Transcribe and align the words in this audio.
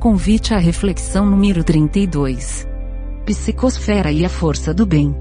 Convite 0.00 0.54
à 0.54 0.58
reflexão 0.58 1.26
número 1.26 1.64
32. 1.64 2.68
Psicosfera 3.26 4.12
e 4.12 4.24
a 4.24 4.28
força 4.28 4.72
do 4.72 4.86
bem. 4.86 5.12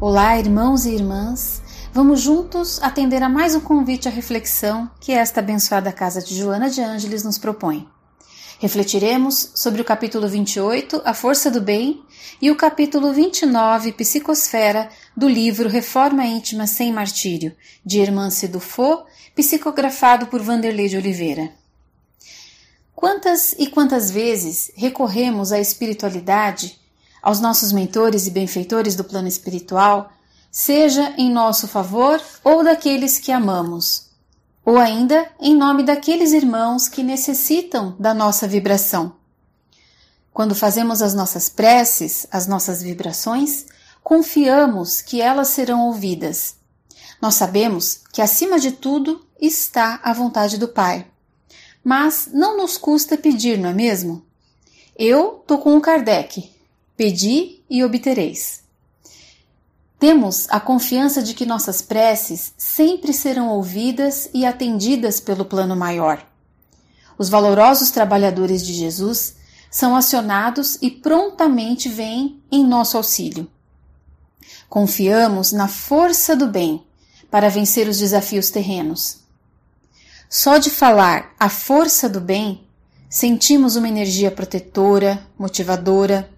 Olá, 0.00 0.38
irmãos 0.38 0.86
e 0.86 0.94
irmãs. 0.94 1.60
Vamos 1.92 2.22
juntos 2.22 2.82
atender 2.82 3.22
a 3.22 3.28
mais 3.28 3.54
um 3.54 3.60
convite 3.60 4.08
à 4.08 4.10
reflexão 4.10 4.90
que 4.98 5.12
esta 5.12 5.40
abençoada 5.40 5.92
casa 5.92 6.22
de 6.22 6.34
Joana 6.34 6.70
de 6.70 6.80
Ângeles 6.80 7.22
nos 7.24 7.36
propõe. 7.36 7.86
Refletiremos 8.58 9.50
sobre 9.54 9.82
o 9.82 9.84
capítulo 9.84 10.26
28, 10.26 11.02
A 11.04 11.12
Força 11.12 11.50
do 11.50 11.60
Bem, 11.60 12.02
e 12.40 12.50
o 12.50 12.56
capítulo 12.56 13.12
29, 13.12 13.92
Psicosfera, 13.92 14.88
do 15.14 15.28
livro 15.28 15.68
Reforma 15.68 16.24
Íntima 16.24 16.66
Sem 16.66 16.90
Martírio, 16.90 17.54
de 17.84 17.98
Hermance 17.98 18.48
Dufaux, 18.48 19.04
psicografado 19.36 20.28
por 20.28 20.40
Vanderlei 20.40 20.88
de 20.88 20.96
Oliveira. 20.96 21.63
Quantas 23.04 23.54
e 23.58 23.66
quantas 23.66 24.10
vezes 24.10 24.70
recorremos 24.74 25.52
à 25.52 25.60
espiritualidade, 25.60 26.80
aos 27.22 27.38
nossos 27.38 27.70
mentores 27.70 28.26
e 28.26 28.30
benfeitores 28.30 28.96
do 28.96 29.04
plano 29.04 29.28
espiritual, 29.28 30.10
seja 30.50 31.12
em 31.18 31.30
nosso 31.30 31.68
favor 31.68 32.18
ou 32.42 32.64
daqueles 32.64 33.18
que 33.18 33.30
amamos, 33.30 34.08
ou 34.64 34.78
ainda 34.78 35.30
em 35.38 35.54
nome 35.54 35.82
daqueles 35.82 36.32
irmãos 36.32 36.88
que 36.88 37.02
necessitam 37.02 37.94
da 38.00 38.14
nossa 38.14 38.48
vibração. 38.48 39.16
Quando 40.32 40.54
fazemos 40.54 41.02
as 41.02 41.12
nossas 41.12 41.50
preces, 41.50 42.26
as 42.30 42.46
nossas 42.46 42.82
vibrações, 42.82 43.66
confiamos 44.02 45.02
que 45.02 45.20
elas 45.20 45.48
serão 45.48 45.88
ouvidas. 45.88 46.54
Nós 47.20 47.34
sabemos 47.34 48.00
que, 48.14 48.22
acima 48.22 48.58
de 48.58 48.72
tudo, 48.72 49.22
está 49.38 50.00
a 50.02 50.14
vontade 50.14 50.56
do 50.56 50.68
Pai 50.68 51.06
mas 51.84 52.30
não 52.32 52.56
nos 52.56 52.78
custa 52.78 53.16
pedir, 53.18 53.58
não 53.58 53.68
é 53.68 53.74
mesmo? 53.74 54.24
Eu 54.96 55.42
tô 55.46 55.58
com 55.58 55.76
o 55.76 55.80
Kardec. 55.80 56.50
Pedi 56.96 57.62
e 57.68 57.84
obtereis. 57.84 58.62
Temos 59.98 60.46
a 60.48 60.58
confiança 60.58 61.22
de 61.22 61.34
que 61.34 61.44
nossas 61.44 61.82
preces 61.82 62.52
sempre 62.56 63.12
serão 63.12 63.48
ouvidas 63.48 64.30
e 64.32 64.46
atendidas 64.46 65.20
pelo 65.20 65.44
plano 65.44 65.76
maior. 65.76 66.24
Os 67.18 67.28
valorosos 67.28 67.90
trabalhadores 67.90 68.64
de 68.64 68.72
Jesus 68.72 69.36
são 69.70 69.96
acionados 69.96 70.78
e 70.80 70.90
prontamente 70.90 71.88
vêm 71.88 72.40
em 72.50 72.64
nosso 72.64 72.96
auxílio. 72.96 73.50
Confiamos 74.68 75.52
na 75.52 75.68
força 75.68 76.36
do 76.36 76.46
bem 76.46 76.84
para 77.30 77.48
vencer 77.48 77.88
os 77.88 77.98
desafios 77.98 78.50
terrenos. 78.50 79.23
Só 80.28 80.58
de 80.58 80.70
falar 80.70 81.32
a 81.38 81.48
força 81.48 82.08
do 82.08 82.20
bem, 82.20 82.66
sentimos 83.08 83.76
uma 83.76 83.88
energia 83.88 84.30
protetora, 84.30 85.24
motivadora. 85.38 86.28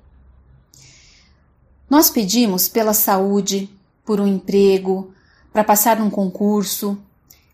Nós 1.88 2.10
pedimos 2.10 2.68
pela 2.68 2.92
saúde, 2.92 3.70
por 4.04 4.20
um 4.20 4.26
emprego, 4.26 5.12
para 5.52 5.64
passar 5.64 5.98
num 5.98 6.10
concurso, 6.10 6.98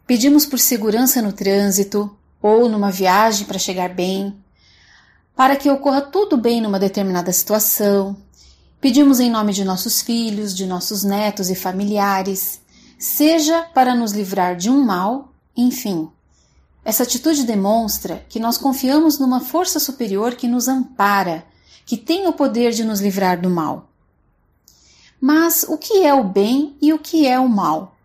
pedimos 0.07 0.45
por 0.45 0.59
segurança 0.59 1.23
no 1.23 1.33
trânsito 1.33 2.17
ou 2.43 2.69
numa 2.69 2.91
viagem 2.91 3.47
para 3.47 3.59
chegar 3.59 3.91
bem, 3.91 4.37
para 5.37 5.55
que 5.55 5.71
ocorra 5.71 6.01
tudo 6.01 6.37
bem 6.37 6.61
numa 6.61 6.81
determinada 6.81 7.33
situação. 7.33 8.17
Pedimos 8.81 9.21
em 9.21 9.31
nome 9.31 9.53
de 9.53 9.65
nossos 9.65 10.03
filhos, 10.03 10.53
de 10.53 10.67
nossos 10.67 11.05
netos 11.05 11.49
e 11.49 11.55
familiares, 11.55 12.61
seja 12.99 13.63
para 13.73 13.95
nos 13.95 14.11
livrar 14.11 14.57
de 14.57 14.69
um 14.69 14.85
mal, 14.85 15.33
enfim, 15.57 16.11
essa 16.85 17.05
atitude 17.05 17.45
demonstra 17.45 18.25
que 18.29 18.41
nós 18.41 18.59
confiamos 18.59 19.19
numa 19.19 19.41
força 19.41 19.79
superior 19.79 20.35
que 20.35 20.49
nos 20.49 20.67
ampara, 20.67 21.47
que 21.87 21.97
tem 21.97 22.27
o 22.27 22.33
poder 22.33 22.73
de 22.73 22.85
nos 22.85 23.01
livrar 23.01 23.41
do 23.41 23.49
mal. 23.49 23.89
Mas 25.21 25.65
o 25.69 25.79
que 25.79 26.05
é 26.05 26.13
o 26.13 26.25
bem 26.25 26.77
e 26.83 26.93
o 26.93 26.99
que 26.99 27.27
é 27.27 27.39
o 27.39 27.49
mal? 27.49 27.97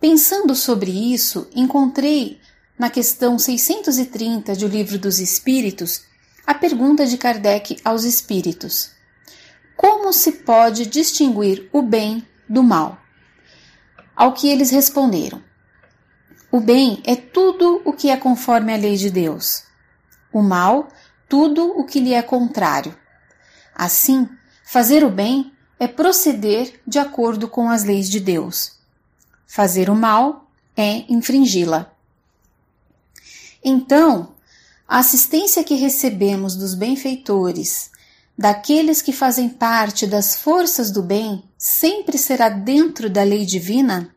Pensando 0.00 0.54
sobre 0.54 0.92
isso, 1.12 1.48
encontrei 1.54 2.38
na 2.78 2.90
questão 2.90 3.38
630 3.38 4.54
do 4.54 4.68
Livro 4.68 4.98
dos 4.98 5.18
Espíritos 5.18 6.02
a 6.46 6.54
pergunta 6.54 7.06
de 7.06 7.16
Kardec 7.16 7.78
aos 7.84 8.04
espíritos: 8.04 8.90
Como 9.76 10.12
se 10.12 10.30
pode 10.30 10.86
distinguir 10.86 11.68
o 11.72 11.82
bem 11.82 12.24
do 12.48 12.62
mal? 12.62 12.98
Ao 14.14 14.32
que 14.32 14.48
eles 14.48 14.70
responderam: 14.70 15.42
o 16.54 16.60
bem 16.60 17.02
é 17.04 17.16
tudo 17.16 17.82
o 17.84 17.92
que 17.92 18.08
é 18.08 18.16
conforme 18.16 18.72
à 18.72 18.76
lei 18.76 18.94
de 18.94 19.10
Deus. 19.10 19.64
O 20.32 20.40
mal, 20.40 20.86
tudo 21.28 21.76
o 21.76 21.84
que 21.84 21.98
lhe 21.98 22.14
é 22.14 22.22
contrário. 22.22 22.96
Assim, 23.74 24.28
fazer 24.64 25.02
o 25.02 25.10
bem 25.10 25.52
é 25.80 25.88
proceder 25.88 26.80
de 26.86 27.00
acordo 27.00 27.48
com 27.48 27.68
as 27.68 27.82
leis 27.82 28.08
de 28.08 28.20
Deus. 28.20 28.78
Fazer 29.48 29.90
o 29.90 29.96
mal 29.96 30.48
é 30.76 31.04
infringi-la. 31.12 31.92
Então, 33.64 34.36
a 34.86 34.98
assistência 34.98 35.64
que 35.64 35.74
recebemos 35.74 36.54
dos 36.54 36.76
benfeitores, 36.76 37.90
daqueles 38.38 39.02
que 39.02 39.12
fazem 39.12 39.48
parte 39.48 40.06
das 40.06 40.36
forças 40.36 40.92
do 40.92 41.02
bem, 41.02 41.42
sempre 41.58 42.16
será 42.16 42.48
dentro 42.48 43.10
da 43.10 43.24
lei 43.24 43.44
divina? 43.44 44.14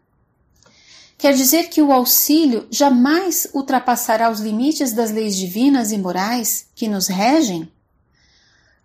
Quer 1.18 1.34
dizer 1.34 1.70
que 1.70 1.82
o 1.82 1.92
auxílio 1.92 2.68
jamais 2.70 3.48
ultrapassará 3.52 4.30
os 4.30 4.40
limites 4.40 4.94
das 4.94 5.10
leis 5.10 5.36
divinas 5.36 5.92
e 5.92 5.98
morais 5.98 6.68
que 6.76 6.88
nos 6.88 7.08
regem? 7.08 7.72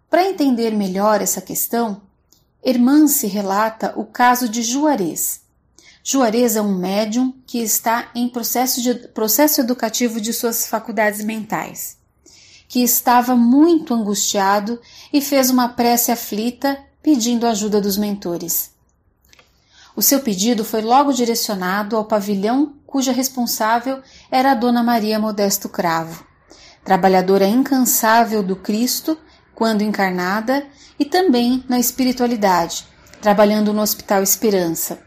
Para 0.09 0.29
entender 0.29 0.71
melhor 0.71 1.21
essa 1.21 1.43
questão, 1.43 2.01
Hermance 2.65 3.27
relata 3.27 3.93
o 3.97 4.05
caso 4.07 4.49
de 4.49 4.63
Juarez. 4.63 5.43
Juarez 6.03 6.57
é 6.57 6.63
um 6.63 6.75
médium 6.75 7.35
que 7.47 7.59
está 7.59 8.11
em 8.15 8.29
processo, 8.29 8.81
de, 8.81 8.95
processo 9.09 9.61
educativo 9.61 10.19
de 10.19 10.33
suas 10.33 10.67
faculdades 10.67 11.23
mentais, 11.23 11.99
que 12.67 12.83
estava 12.83 13.37
muito 13.37 13.93
angustiado 13.93 14.81
e 15.13 15.21
fez 15.21 15.51
uma 15.51 15.69
prece 15.69 16.11
aflita 16.11 16.83
pedindo 17.03 17.47
ajuda 17.47 17.79
dos 17.79 17.99
mentores. 17.99 18.72
O 19.95 20.01
seu 20.01 20.21
pedido 20.21 20.65
foi 20.65 20.81
logo 20.81 21.13
direcionado 21.13 21.97
ao 21.97 22.05
pavilhão 22.05 22.75
cuja 22.87 23.13
responsável 23.13 24.01
era 24.31 24.53
a 24.53 24.55
Dona 24.55 24.83
Maria 24.83 25.19
Modesto 25.19 25.69
Cravo, 25.69 26.25
trabalhadora 26.85 27.47
incansável 27.47 28.43
do 28.43 28.57
Cristo 28.57 29.19
quando 29.55 29.83
encarnada 29.83 30.67
e 30.99 31.05
também 31.05 31.65
na 31.69 31.79
espiritualidade, 31.79 32.87
trabalhando 33.21 33.73
no 33.73 33.83
Hospital 33.83 34.23
Esperança, 34.23 34.99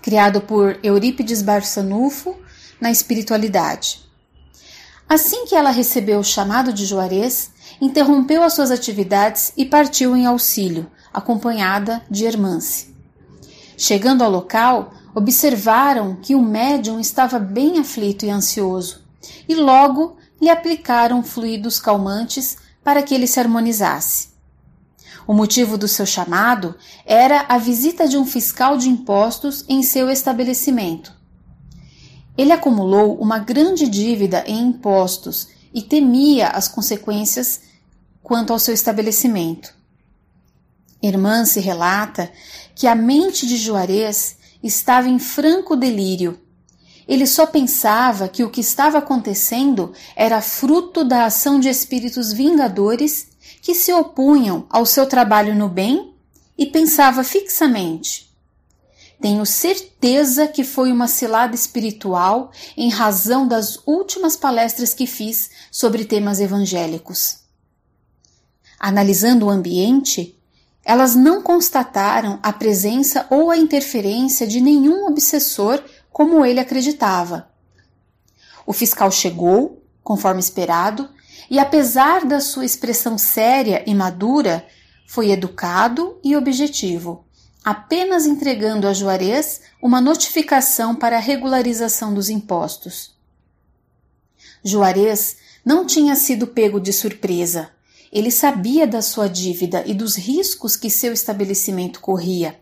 criado 0.00 0.40
por 0.40 0.78
Eurípides 0.82 1.42
Barçanufo 1.42 2.36
na 2.80 2.90
espiritualidade. 2.90 4.08
Assim 5.08 5.46
que 5.46 5.54
ela 5.54 5.70
recebeu 5.70 6.18
o 6.18 6.24
chamado 6.24 6.72
de 6.72 6.84
Juarez, 6.84 7.50
interrompeu 7.80 8.42
as 8.42 8.52
suas 8.52 8.70
atividades 8.70 9.52
e 9.56 9.64
partiu 9.64 10.14
em 10.16 10.26
auxílio, 10.26 10.90
acompanhada 11.12 12.02
de 12.10 12.24
Hermance. 12.24 12.97
Chegando 13.80 14.24
ao 14.24 14.30
local, 14.30 14.92
observaram 15.14 16.16
que 16.16 16.34
o 16.34 16.42
médium 16.42 16.98
estava 16.98 17.38
bem 17.38 17.78
aflito 17.78 18.26
e 18.26 18.30
ansioso, 18.30 19.02
e 19.48 19.54
logo 19.54 20.16
lhe 20.42 20.50
aplicaram 20.50 21.22
fluidos 21.22 21.78
calmantes 21.78 22.56
para 22.82 23.04
que 23.04 23.14
ele 23.14 23.28
se 23.28 23.38
harmonizasse. 23.38 24.30
O 25.28 25.32
motivo 25.32 25.78
do 25.78 25.86
seu 25.86 26.04
chamado 26.04 26.74
era 27.06 27.46
a 27.48 27.56
visita 27.56 28.08
de 28.08 28.18
um 28.18 28.26
fiscal 28.26 28.76
de 28.76 28.88
impostos 28.88 29.64
em 29.68 29.80
seu 29.80 30.10
estabelecimento. 30.10 31.12
Ele 32.36 32.50
acumulou 32.50 33.16
uma 33.20 33.38
grande 33.38 33.86
dívida 33.86 34.42
em 34.44 34.58
impostos 34.58 35.50
e 35.72 35.82
temia 35.82 36.48
as 36.48 36.66
consequências 36.66 37.60
quanto 38.24 38.52
ao 38.52 38.58
seu 38.58 38.74
estabelecimento. 38.74 39.78
Irmã 41.00 41.44
se 41.44 41.60
relata 41.60 42.28
que 42.78 42.86
a 42.86 42.94
mente 42.94 43.44
de 43.44 43.56
Juarez 43.56 44.36
estava 44.62 45.08
em 45.08 45.18
franco 45.18 45.74
delírio. 45.74 46.38
Ele 47.08 47.26
só 47.26 47.44
pensava 47.44 48.28
que 48.28 48.44
o 48.44 48.50
que 48.50 48.60
estava 48.60 48.98
acontecendo 48.98 49.92
era 50.14 50.40
fruto 50.40 51.02
da 51.02 51.24
ação 51.24 51.58
de 51.58 51.68
espíritos 51.68 52.32
vingadores 52.32 53.30
que 53.60 53.74
se 53.74 53.92
opunham 53.92 54.64
ao 54.70 54.86
seu 54.86 55.06
trabalho 55.06 55.56
no 55.56 55.68
bem 55.68 56.14
e 56.56 56.66
pensava 56.66 57.24
fixamente: 57.24 58.32
Tenho 59.20 59.44
certeza 59.44 60.46
que 60.46 60.62
foi 60.62 60.92
uma 60.92 61.08
cilada 61.08 61.56
espiritual 61.56 62.52
em 62.76 62.90
razão 62.90 63.48
das 63.48 63.80
últimas 63.88 64.36
palestras 64.36 64.94
que 64.94 65.04
fiz 65.08 65.50
sobre 65.68 66.04
temas 66.04 66.38
evangélicos. 66.38 67.38
Analisando 68.78 69.46
o 69.46 69.50
ambiente, 69.50 70.37
elas 70.84 71.14
não 71.14 71.42
constataram 71.42 72.38
a 72.42 72.52
presença 72.52 73.26
ou 73.30 73.50
a 73.50 73.56
interferência 73.56 74.46
de 74.46 74.60
nenhum 74.60 75.06
obsessor 75.06 75.82
como 76.10 76.44
ele 76.44 76.60
acreditava. 76.60 77.50
O 78.66 78.72
fiscal 78.72 79.10
chegou, 79.10 79.82
conforme 80.02 80.40
esperado, 80.40 81.08
e 81.50 81.58
apesar 81.58 82.24
da 82.24 82.40
sua 82.40 82.64
expressão 82.64 83.16
séria 83.16 83.82
e 83.86 83.94
madura, 83.94 84.66
foi 85.06 85.30
educado 85.30 86.18
e 86.22 86.36
objetivo, 86.36 87.24
apenas 87.64 88.26
entregando 88.26 88.86
a 88.86 88.92
Juarez 88.92 89.62
uma 89.82 90.00
notificação 90.00 90.94
para 90.94 91.16
a 91.16 91.20
regularização 91.20 92.12
dos 92.12 92.28
impostos. 92.28 93.16
Juarez 94.62 95.38
não 95.64 95.86
tinha 95.86 96.14
sido 96.14 96.46
pego 96.46 96.80
de 96.80 96.92
surpresa. 96.92 97.70
Ele 98.12 98.30
sabia 98.30 98.86
da 98.86 99.02
sua 99.02 99.28
dívida 99.28 99.82
e 99.86 99.94
dos 99.94 100.16
riscos 100.16 100.76
que 100.76 100.88
seu 100.88 101.12
estabelecimento 101.12 102.00
corria. 102.00 102.58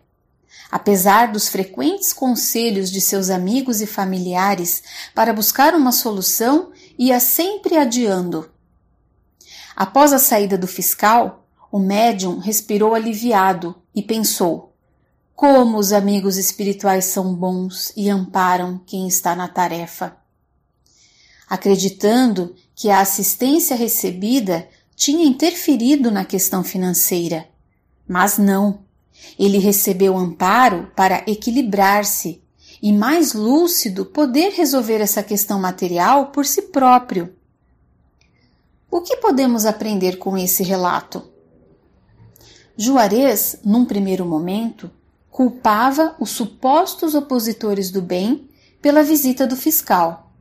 Apesar 0.69 1.31
dos 1.31 1.47
frequentes 1.47 2.11
conselhos 2.11 2.91
de 2.91 2.99
seus 2.99 3.29
amigos 3.29 3.81
e 3.81 3.87
familiares 3.87 4.83
para 5.15 5.33
buscar 5.33 5.73
uma 5.73 5.91
solução, 5.91 6.71
ia 6.97 7.19
sempre 7.19 7.77
adiando. 7.77 8.49
Após 9.75 10.11
a 10.11 10.19
saída 10.19 10.57
do 10.57 10.67
fiscal, 10.67 11.47
o 11.71 11.79
médium 11.79 12.39
respirou 12.39 12.93
aliviado 12.93 13.75
e 13.95 14.01
pensou: 14.01 14.73
como 15.37 15.77
os 15.77 15.93
amigos 15.93 16.35
espirituais 16.35 17.05
são 17.05 17.35
bons 17.35 17.93
e 17.95 18.09
amparam 18.09 18.81
quem 18.87 19.07
está 19.07 19.35
na 19.35 19.47
tarefa. 19.47 20.17
Acreditando 21.47 22.55
que 22.75 22.89
a 22.89 23.01
assistência 23.01 23.75
recebida 23.75 24.67
tinha 24.97 25.23
interferido 25.23 26.09
na 26.09 26.25
questão 26.25 26.63
financeira. 26.63 27.47
Mas 28.07 28.39
não. 28.39 28.79
Ele 29.37 29.59
recebeu 29.59 30.17
amparo 30.17 30.91
para 30.95 31.23
equilibrar-se 31.27 32.41
e, 32.81 32.91
mais 32.91 33.31
lúcido, 33.31 34.07
poder 34.07 34.53
resolver 34.53 34.99
essa 34.99 35.21
questão 35.21 35.59
material 35.59 36.31
por 36.31 36.47
si 36.47 36.63
próprio. 36.63 37.35
O 38.89 39.01
que 39.01 39.17
podemos 39.17 39.67
aprender 39.67 40.17
com 40.17 40.35
esse 40.35 40.63
relato? 40.63 41.31
Juarez, 42.75 43.59
num 43.63 43.85
primeiro 43.85 44.25
momento, 44.25 44.89
culpava 45.29 46.15
os 46.19 46.31
supostos 46.31 47.13
opositores 47.13 47.91
do 47.91 48.01
bem 48.01 48.49
pela 48.81 49.03
visita 49.03 49.45
do 49.45 49.55
fiscal, 49.55 50.31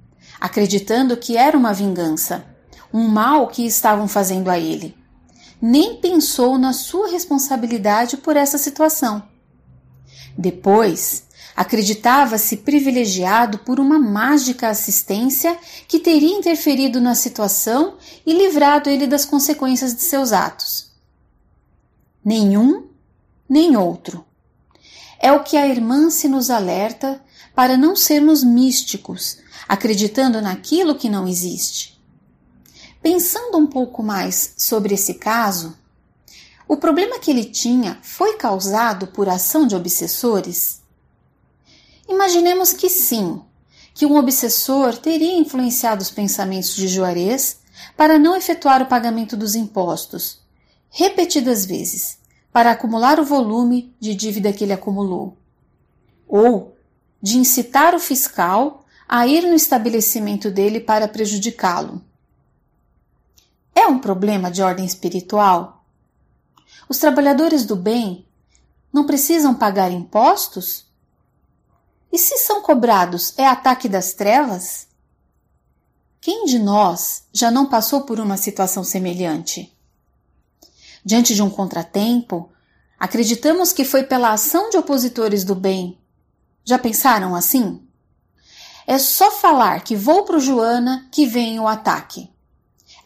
acreditando 0.40 1.14
que 1.14 1.36
era 1.36 1.58
uma 1.58 1.74
vingança, 1.74 2.55
um 2.96 3.08
mal 3.08 3.48
que 3.48 3.66
estavam 3.66 4.08
fazendo 4.08 4.48
a 4.48 4.58
ele. 4.58 4.96
Nem 5.60 5.96
pensou 5.96 6.56
na 6.56 6.72
sua 6.72 7.10
responsabilidade 7.10 8.16
por 8.16 8.38
essa 8.38 8.56
situação. 8.56 9.22
Depois, 10.36 11.24
acreditava-se 11.54 12.56
privilegiado 12.58 13.58
por 13.58 13.78
uma 13.78 13.98
mágica 13.98 14.68
assistência 14.68 15.58
que 15.86 15.98
teria 15.98 16.38
interferido 16.38 16.98
na 16.98 17.14
situação 17.14 17.98
e 18.24 18.32
livrado 18.32 18.88
ele 18.88 19.06
das 19.06 19.26
consequências 19.26 19.94
de 19.94 20.00
seus 20.00 20.32
atos. 20.32 20.90
Nenhum, 22.24 22.86
nem 23.46 23.76
outro. 23.76 24.24
É 25.20 25.30
o 25.32 25.42
que 25.42 25.58
a 25.58 25.68
irmã 25.68 26.08
se 26.08 26.28
nos 26.28 26.48
alerta 26.48 27.22
para 27.54 27.76
não 27.76 27.94
sermos 27.94 28.42
místicos, 28.42 29.36
acreditando 29.68 30.40
naquilo 30.40 30.94
que 30.94 31.10
não 31.10 31.28
existe. 31.28 31.95
Pensando 33.08 33.56
um 33.56 33.68
pouco 33.68 34.02
mais 34.02 34.52
sobre 34.56 34.92
esse 34.92 35.14
caso, 35.14 35.78
o 36.66 36.76
problema 36.76 37.20
que 37.20 37.30
ele 37.30 37.44
tinha 37.44 38.00
foi 38.02 38.36
causado 38.36 39.06
por 39.06 39.28
ação 39.28 39.64
de 39.64 39.76
obsessores? 39.76 40.82
Imaginemos 42.08 42.72
que 42.72 42.88
sim, 42.88 43.40
que 43.94 44.04
um 44.04 44.16
obsessor 44.16 44.98
teria 44.98 45.38
influenciado 45.38 46.02
os 46.02 46.10
pensamentos 46.10 46.74
de 46.74 46.88
Juarez 46.88 47.60
para 47.96 48.18
não 48.18 48.34
efetuar 48.34 48.82
o 48.82 48.86
pagamento 48.86 49.36
dos 49.36 49.54
impostos, 49.54 50.40
repetidas 50.90 51.64
vezes, 51.64 52.18
para 52.52 52.72
acumular 52.72 53.20
o 53.20 53.24
volume 53.24 53.94
de 54.00 54.16
dívida 54.16 54.52
que 54.52 54.64
ele 54.64 54.72
acumulou, 54.72 55.36
ou 56.26 56.76
de 57.22 57.38
incitar 57.38 57.94
o 57.94 58.00
fiscal 58.00 58.84
a 59.08 59.28
ir 59.28 59.42
no 59.42 59.54
estabelecimento 59.54 60.50
dele 60.50 60.80
para 60.80 61.06
prejudicá-lo. 61.06 62.02
É 63.86 63.88
um 63.88 64.00
problema 64.00 64.50
de 64.50 64.60
ordem 64.60 64.84
espiritual? 64.84 65.86
Os 66.88 66.98
trabalhadores 66.98 67.64
do 67.64 67.76
bem 67.76 68.26
não 68.92 69.06
precisam 69.06 69.54
pagar 69.54 69.92
impostos? 69.92 70.86
E 72.12 72.18
se 72.18 72.36
são 72.38 72.60
cobrados, 72.60 73.32
é 73.38 73.46
ataque 73.46 73.88
das 73.88 74.12
trevas? 74.12 74.88
Quem 76.20 76.46
de 76.46 76.58
nós 76.58 77.28
já 77.32 77.48
não 77.48 77.66
passou 77.66 78.00
por 78.02 78.18
uma 78.18 78.36
situação 78.36 78.82
semelhante? 78.82 79.72
diante 81.06 81.36
de 81.36 81.40
um 81.40 81.48
contratempo, 81.48 82.50
acreditamos 82.98 83.72
que 83.72 83.84
foi 83.84 84.02
pela 84.02 84.32
ação 84.32 84.70
de 84.70 84.76
opositores 84.76 85.44
do 85.44 85.54
bem. 85.54 85.96
Já 86.64 86.80
pensaram 86.80 87.36
assim? 87.36 87.80
É 88.84 88.98
só 88.98 89.30
falar 89.30 89.84
que 89.84 89.94
vou 89.94 90.24
pro 90.24 90.40
Joana 90.40 91.08
que 91.12 91.24
vem 91.24 91.60
o 91.60 91.68
ataque. 91.68 92.28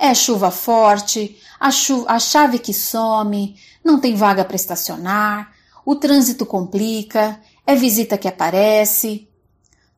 É 0.02 0.14
chuva 0.14 0.50
forte, 0.50 1.38
a, 1.60 1.70
chu 1.70 2.06
a 2.08 2.18
chave 2.18 2.58
que 2.58 2.72
some, 2.72 3.54
não 3.84 4.00
tem 4.00 4.14
vaga 4.14 4.46
para 4.46 4.56
estacionar, 4.56 5.52
o 5.84 5.94
trânsito 5.94 6.46
complica, 6.46 7.38
é 7.66 7.74
visita 7.74 8.16
que 8.16 8.26
aparece. 8.26 9.28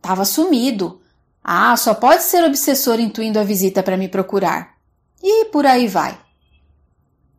Tava 0.01 0.25
sumido. 0.25 1.01
Ah, 1.45 1.77
só 1.77 1.95
pode 1.95 2.25
ser 2.25 2.43
obsessor 2.43 2.99
intuindo 2.99 3.39
a 3.39 3.45
visita 3.45 3.81
para 3.81 3.97
me 3.97 4.09
procurar. 4.09 4.75
E 5.23 5.45
por 5.47 5.67
aí 5.67 5.87
vai. 5.87 6.19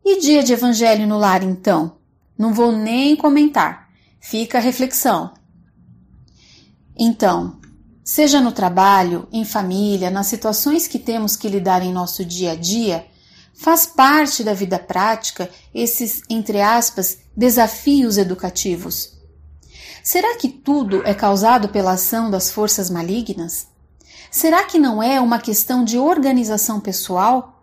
E 0.06 0.22
dia 0.22 0.42
de 0.42 0.54
evangelho 0.54 1.06
no 1.06 1.18
lar, 1.18 1.44
então? 1.44 1.98
Não 2.38 2.54
vou 2.54 2.72
nem 2.72 3.14
comentar. 3.16 3.90
Fica 4.22 4.58
a 4.58 4.62
reflexão. 4.62 5.34
Então, 6.98 7.60
seja 8.04 8.42
no 8.42 8.52
trabalho, 8.52 9.28
em 9.32 9.46
família, 9.46 10.12
nas 10.12 10.28
situações 10.28 10.88
que 10.88 11.00
temos 11.00 11.36
que 11.36 11.48
lidar 11.48 11.82
em 11.82 11.94
nosso 11.94 12.26
dia 12.26 12.52
a 12.52 12.56
dia, 12.56 13.06
faz 13.54 13.86
parte 13.86 14.44
da 14.44 14.54
vida 14.54 14.78
prática 14.78 15.50
esses, 15.74 16.22
entre 16.30 16.62
aspas, 16.62 17.20
desafios 17.36 18.18
educativos. 18.18 19.14
Será 20.04 20.36
que 20.38 20.50
tudo 20.50 21.02
é 21.06 21.14
causado 21.14 21.70
pela 21.70 21.94
ação 21.94 22.30
das 22.30 22.52
forças 22.52 22.90
malignas? 22.90 23.68
Será 24.30 24.64
que 24.64 24.78
não 24.78 25.02
é 25.02 25.22
uma 25.22 25.40
questão 25.40 25.84
de 25.84 25.98
organização 25.98 26.80
pessoal? 26.80 27.54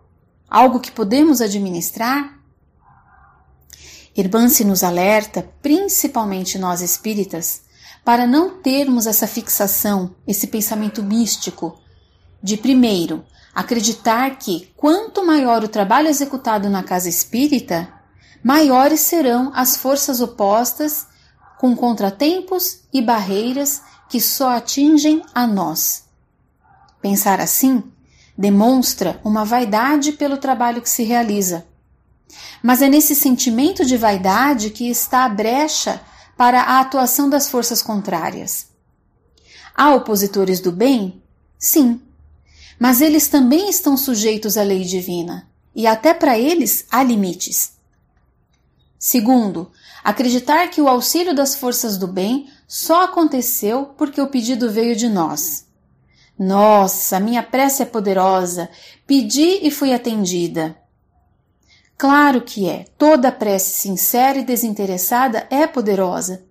algo 0.51 0.81
que 0.81 0.91
podemos 0.91 1.39
administrar? 1.39 2.37
Irmã-se 4.13 4.65
nos 4.65 4.83
alerta, 4.83 5.49
principalmente 5.61 6.59
nós 6.59 6.81
espíritas, 6.81 7.61
para 8.03 8.25
não 8.25 8.61
termos 8.61 9.05
essa 9.05 9.27
fixação, 9.27 10.15
esse 10.27 10.47
pensamento 10.47 11.03
místico, 11.03 11.79
de 12.41 12.57
primeiro, 12.57 13.23
acreditar 13.53 14.37
que 14.37 14.71
quanto 14.75 15.25
maior 15.25 15.63
o 15.63 15.67
trabalho 15.67 16.07
executado 16.07 16.69
na 16.69 16.81
casa 16.81 17.09
espírita, 17.09 17.87
maiores 18.43 19.01
serão 19.01 19.51
as 19.53 19.77
forças 19.77 20.19
opostas 20.19 21.07
com 21.59 21.75
contratempos 21.75 22.81
e 22.91 23.01
barreiras 23.01 23.81
que 24.09 24.19
só 24.19 24.55
atingem 24.57 25.21
a 25.33 25.45
nós. 25.45 26.05
Pensar 27.01 27.39
assim 27.39 27.83
demonstra 28.37 29.21
uma 29.23 29.45
vaidade 29.45 30.13
pelo 30.13 30.37
trabalho 30.37 30.81
que 30.81 30.89
se 30.89 31.03
realiza. 31.03 31.65
Mas 32.63 32.81
é 32.81 32.89
nesse 32.89 33.13
sentimento 33.13 33.85
de 33.85 33.97
vaidade 33.97 34.71
que 34.71 34.89
está 34.89 35.25
a 35.25 35.29
brecha 35.29 36.01
para 36.41 36.63
a 36.63 36.79
atuação 36.79 37.29
das 37.29 37.47
forças 37.47 37.83
contrárias. 37.83 38.65
Há 39.75 39.93
opositores 39.93 40.59
do 40.59 40.71
bem? 40.71 41.21
Sim. 41.55 42.01
Mas 42.79 42.99
eles 42.99 43.27
também 43.27 43.69
estão 43.69 43.95
sujeitos 43.95 44.57
à 44.57 44.63
lei 44.63 44.83
divina, 44.83 45.47
e 45.75 45.85
até 45.85 46.15
para 46.15 46.39
eles 46.39 46.83
há 46.89 47.03
limites. 47.03 47.73
Segundo, 48.97 49.71
acreditar 50.03 50.67
que 50.69 50.81
o 50.81 50.87
auxílio 50.87 51.35
das 51.35 51.53
forças 51.53 51.95
do 51.95 52.07
bem 52.07 52.49
só 52.67 53.03
aconteceu 53.03 53.93
porque 53.95 54.19
o 54.19 54.25
pedido 54.25 54.71
veio 54.71 54.95
de 54.95 55.07
nós. 55.07 55.67
Nossa, 56.39 57.19
minha 57.19 57.43
prece 57.43 57.83
é 57.83 57.85
poderosa. 57.85 58.67
Pedi 59.05 59.59
e 59.61 59.69
fui 59.69 59.93
atendida. 59.93 60.75
Claro 62.01 62.41
que 62.41 62.67
é. 62.67 62.85
Toda 62.97 63.31
prece 63.31 63.77
sincera 63.77 64.39
e 64.39 64.43
desinteressada 64.43 65.45
é 65.51 65.67
poderosa. 65.67 66.43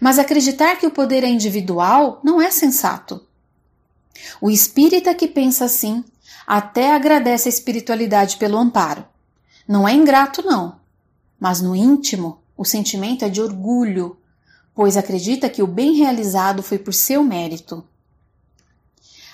Mas 0.00 0.18
acreditar 0.18 0.74
que 0.74 0.88
o 0.88 0.90
poder 0.90 1.22
é 1.22 1.28
individual 1.28 2.20
não 2.24 2.42
é 2.42 2.50
sensato. 2.50 3.24
O 4.40 4.50
espírita 4.50 5.14
que 5.14 5.28
pensa 5.28 5.66
assim 5.66 6.04
até 6.44 6.96
agradece 6.96 7.48
a 7.48 7.48
espiritualidade 7.48 8.38
pelo 8.38 8.58
amparo. 8.58 9.06
Não 9.68 9.86
é 9.86 9.92
ingrato, 9.92 10.42
não. 10.42 10.80
Mas 11.38 11.60
no 11.60 11.76
íntimo, 11.76 12.42
o 12.56 12.64
sentimento 12.64 13.24
é 13.24 13.28
de 13.28 13.40
orgulho, 13.40 14.18
pois 14.74 14.96
acredita 14.96 15.48
que 15.48 15.62
o 15.62 15.66
bem 15.68 15.94
realizado 15.94 16.60
foi 16.60 16.76
por 16.76 16.92
seu 16.92 17.22
mérito. 17.22 17.84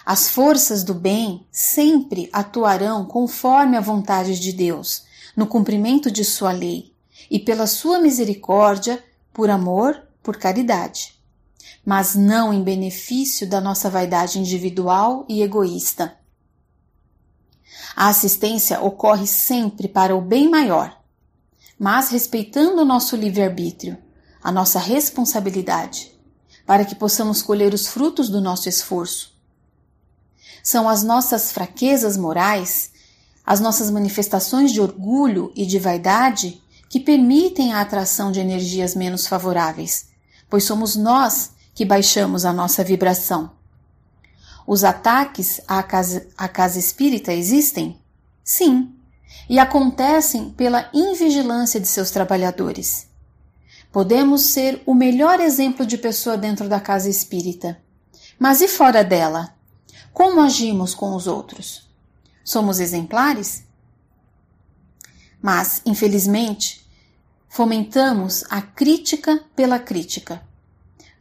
As 0.04 0.28
forças 0.28 0.84
do 0.84 0.92
bem 0.92 1.46
sempre 1.50 2.28
atuarão 2.34 3.06
conforme 3.06 3.78
a 3.78 3.80
vontade 3.80 4.38
de 4.38 4.52
Deus, 4.52 5.04
no 5.36 5.46
cumprimento 5.46 6.10
de 6.10 6.24
sua 6.24 6.52
lei, 6.52 6.94
e 7.30 7.38
pela 7.38 7.66
sua 7.66 7.98
misericórdia, 7.98 9.02
por 9.32 9.50
amor, 9.50 10.00
por 10.22 10.36
caridade, 10.36 11.14
mas 11.84 12.14
não 12.14 12.52
em 12.52 12.62
benefício 12.62 13.48
da 13.48 13.60
nossa 13.60 13.90
vaidade 13.90 14.38
individual 14.38 15.24
e 15.28 15.42
egoísta. 15.42 16.16
A 17.94 18.08
assistência 18.08 18.80
ocorre 18.80 19.26
sempre 19.26 19.86
para 19.88 20.16
o 20.16 20.20
bem 20.20 20.48
maior, 20.48 20.98
mas 21.78 22.10
respeitando 22.10 22.82
o 22.82 22.84
nosso 22.84 23.16
livre-arbítrio, 23.16 23.98
a 24.42 24.50
nossa 24.50 24.78
responsabilidade, 24.78 26.12
para 26.66 26.84
que 26.84 26.94
possamos 26.94 27.42
colher 27.42 27.74
os 27.74 27.86
frutos 27.86 28.28
do 28.28 28.40
nosso 28.40 28.68
esforço. 28.68 29.34
São 30.62 30.88
as 30.88 31.02
nossas 31.02 31.52
fraquezas 31.52 32.16
morais, 32.16 32.90
as 33.46 33.60
nossas 33.60 33.90
manifestações 33.90 34.72
de 34.72 34.80
orgulho 34.80 35.52
e 35.54 35.66
de 35.66 35.78
vaidade 35.78 36.62
que 36.88 37.00
permitem 37.00 37.72
a 37.72 37.80
atração 37.80 38.30
de 38.30 38.40
energias 38.40 38.94
menos 38.94 39.26
favoráveis, 39.26 40.08
pois 40.48 40.64
somos 40.64 40.96
nós 40.96 41.50
que 41.74 41.84
baixamos 41.84 42.44
a 42.44 42.52
nossa 42.52 42.84
vibração. 42.84 43.50
Os 44.66 44.84
ataques 44.84 45.60
à 45.68 45.82
casa, 45.82 46.26
à 46.38 46.48
casa 46.48 46.78
espírita 46.78 47.32
existem? 47.32 48.00
Sim, 48.42 48.94
e 49.48 49.58
acontecem 49.58 50.50
pela 50.50 50.88
invigilância 50.94 51.78
de 51.78 51.86
seus 51.86 52.10
trabalhadores. 52.10 53.08
Podemos 53.92 54.42
ser 54.42 54.82
o 54.86 54.94
melhor 54.94 55.38
exemplo 55.40 55.84
de 55.84 55.98
pessoa 55.98 56.36
dentro 56.36 56.68
da 56.68 56.80
casa 56.80 57.08
espírita. 57.08 57.78
Mas 58.38 58.60
e 58.60 58.68
fora 58.68 59.04
dela? 59.04 59.54
Como 60.12 60.40
agimos 60.40 60.94
com 60.94 61.14
os 61.14 61.26
outros? 61.26 61.88
Somos 62.44 62.78
exemplares? 62.78 63.64
Mas, 65.42 65.82
infelizmente, 65.84 66.86
fomentamos 67.48 68.44
a 68.48 68.62
crítica 68.62 69.42
pela 69.56 69.78
crítica. 69.78 70.42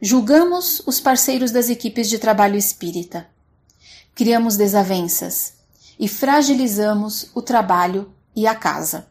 Julgamos 0.00 0.82
os 0.86 1.00
parceiros 1.00 1.50
das 1.50 1.68
equipes 1.68 2.08
de 2.08 2.18
trabalho 2.18 2.56
espírita 2.56 3.26
criamos 4.14 4.56
desavenças 4.56 5.54
e 5.98 6.06
fragilizamos 6.08 7.30
o 7.34 7.42
trabalho 7.42 8.12
e 8.34 8.46
a 8.46 8.54
casa, 8.54 9.06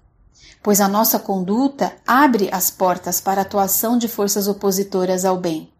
pois 0.61 0.79
a 0.79 0.87
nossa 0.87 1.19
conduta 1.19 1.95
abre 2.07 2.49
as 2.51 2.71
portas 2.71 3.19
para 3.19 3.41
a 3.41 3.43
atuação 3.43 3.97
de 3.97 4.07
forças 4.07 4.47
opositoras 4.47 5.25
ao 5.25 5.37
bem. 5.37 5.71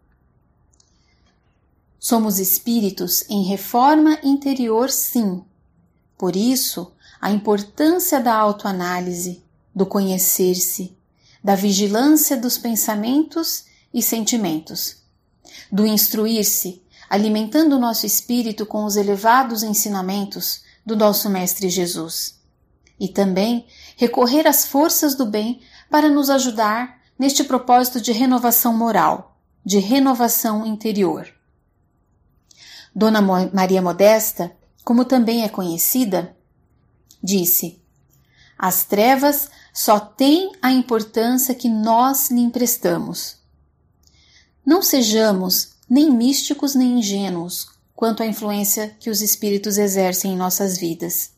Somos 1.98 2.38
espíritos 2.38 3.24
em 3.30 3.44
reforma 3.44 4.18
interior, 4.22 4.90
sim. 4.90 5.42
Por 6.24 6.36
isso, 6.36 6.90
a 7.20 7.30
importância 7.30 8.18
da 8.18 8.34
autoanálise, 8.34 9.44
do 9.74 9.84
conhecer-se, 9.84 10.96
da 11.44 11.54
vigilância 11.54 12.34
dos 12.34 12.56
pensamentos 12.56 13.66
e 13.92 14.00
sentimentos, 14.00 15.02
do 15.70 15.86
instruir-se 15.86 16.82
alimentando 17.10 17.76
o 17.76 17.78
nosso 17.78 18.06
espírito 18.06 18.64
com 18.64 18.86
os 18.86 18.96
elevados 18.96 19.62
ensinamentos 19.62 20.62
do 20.86 20.96
nosso 20.96 21.28
Mestre 21.28 21.68
Jesus. 21.68 22.40
E 22.98 23.06
também 23.06 23.66
recorrer 23.94 24.46
às 24.46 24.64
forças 24.64 25.14
do 25.14 25.26
bem 25.26 25.60
para 25.90 26.08
nos 26.08 26.30
ajudar 26.30 27.02
neste 27.18 27.44
propósito 27.44 28.00
de 28.00 28.12
renovação 28.12 28.74
moral, 28.74 29.36
de 29.62 29.78
renovação 29.78 30.64
interior. 30.64 31.28
Dona 32.94 33.20
Maria 33.20 33.82
Modesta, 33.82 34.56
como 34.84 35.04
também 35.04 35.42
é 35.42 35.48
conhecida, 35.48 36.36
disse: 37.22 37.82
As 38.58 38.84
trevas 38.84 39.48
só 39.72 39.98
têm 39.98 40.52
a 40.60 40.70
importância 40.70 41.54
que 41.54 41.68
nós 41.68 42.30
lhe 42.30 42.40
emprestamos. 42.40 43.38
Não 44.64 44.82
sejamos 44.82 45.70
nem 45.88 46.10
místicos 46.10 46.74
nem 46.74 46.98
ingênuos 46.98 47.68
quanto 47.94 48.22
à 48.22 48.26
influência 48.26 48.94
que 49.00 49.10
os 49.10 49.22
espíritos 49.22 49.78
exercem 49.78 50.32
em 50.32 50.36
nossas 50.36 50.76
vidas. 50.78 51.32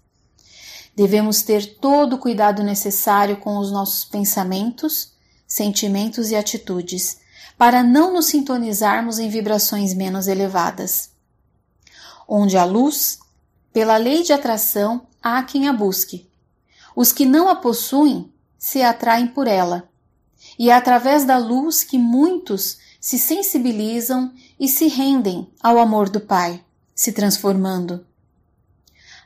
Devemos 0.95 1.43
ter 1.43 1.79
todo 1.79 2.15
o 2.15 2.19
cuidado 2.19 2.63
necessário 2.63 3.37
com 3.37 3.59
os 3.59 3.71
nossos 3.71 4.05
pensamentos, 4.05 5.13
sentimentos 5.47 6.31
e 6.31 6.37
atitudes, 6.37 7.19
para 7.59 7.83
não 7.83 8.13
nos 8.13 8.27
sintonizarmos 8.27 9.19
em 9.19 9.29
vibrações 9.29 9.93
menos 9.95 10.27
elevadas. 10.27 11.11
Onde 12.27 12.57
há 12.57 12.65
luz, 12.65 13.19
pela 13.77 13.99
lei 13.99 14.23
de 14.23 14.33
atração, 14.33 15.07
há 15.23 15.43
quem 15.43 15.69
a 15.69 15.73
busque. 15.75 16.27
Os 16.97 17.13
que 17.13 17.27
não 17.27 17.47
a 17.47 17.55
possuem 17.55 18.33
se 18.59 18.81
atraem 18.81 19.27
por 19.27 19.47
ela. 19.47 19.87
E 20.59 20.71
é 20.71 20.73
através 20.73 21.27
da 21.27 21.37
luz 21.37 21.85
que 21.85 21.99
muitos 21.99 22.79
se 22.99 23.19
sensibilizam 23.19 24.33
e 24.59 24.67
se 24.67 24.87
rendem 24.87 25.53
ao 25.63 25.79
amor 25.79 26.09
do 26.09 26.23
Pai, 26.23 26.65
se 26.95 27.13
transformando. 27.13 28.07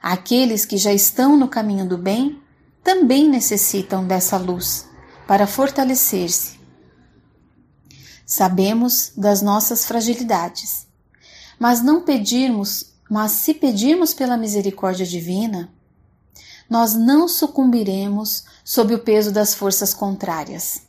Aqueles 0.02 0.64
que 0.64 0.76
já 0.76 0.92
estão 0.92 1.36
no 1.36 1.46
caminho 1.46 1.88
do 1.88 1.96
bem 1.96 2.42
também 2.82 3.28
necessitam 3.28 4.04
dessa 4.04 4.36
luz 4.36 4.84
para 5.28 5.46
fortalecer-se. 5.46 6.58
Sabemos 8.26 9.12
das 9.16 9.42
nossas 9.42 9.86
fragilidades, 9.86 10.88
mas 11.56 11.80
não 11.80 12.02
pedirmos, 12.02 12.89
mas 13.10 13.32
se 13.32 13.52
pedirmos 13.52 14.14
pela 14.14 14.36
misericórdia 14.36 15.04
divina, 15.04 15.68
nós 16.68 16.94
não 16.94 17.26
sucumbiremos 17.26 18.44
sob 18.64 18.94
o 18.94 19.00
peso 19.00 19.32
das 19.32 19.52
forças 19.54 19.92
contrárias 19.92 20.88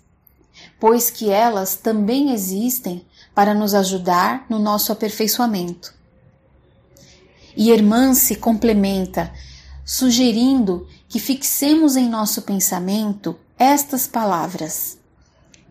pois 0.81 1.11
que 1.11 1.29
elas 1.29 1.75
também 1.75 2.33
existem 2.33 3.05
para 3.35 3.53
nos 3.53 3.75
ajudar 3.75 4.47
no 4.49 4.57
nosso 4.57 4.91
aperfeiçoamento. 4.91 5.93
E 7.55 7.69
Irmã 7.69 8.15
se 8.15 8.35
complementa, 8.35 9.31
sugerindo 9.85 10.87
que 11.07 11.19
fixemos 11.19 11.95
em 11.95 12.09
nosso 12.09 12.41
pensamento 12.41 13.37
estas 13.59 14.07
palavras: 14.07 14.97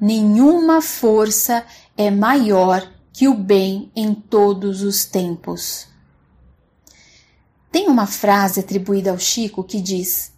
Nenhuma 0.00 0.80
força 0.80 1.64
é 1.97 2.09
maior 2.09 2.88
que 3.12 3.26
o 3.26 3.35
bem 3.35 3.90
em 3.97 4.14
todos 4.14 4.83
os 4.83 5.04
tempos. 5.04 5.88
Tem 7.71 7.89
uma 7.89 8.07
frase 8.07 8.61
atribuída 8.61 9.11
ao 9.11 9.19
Chico 9.19 9.62
que 9.62 9.81
diz: 9.81 10.33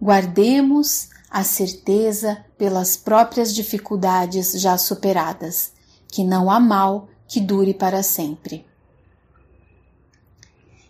Guardemos 0.00 1.08
a 1.30 1.44
certeza 1.44 2.44
pelas 2.58 2.96
próprias 2.96 3.54
dificuldades 3.54 4.52
já 4.60 4.76
superadas, 4.76 5.72
que 6.08 6.24
não 6.24 6.50
há 6.50 6.58
mal 6.58 7.08
que 7.28 7.40
dure 7.40 7.74
para 7.74 8.02
sempre. 8.02 8.66